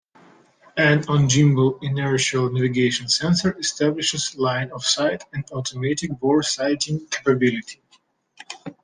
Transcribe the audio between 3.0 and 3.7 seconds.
sensor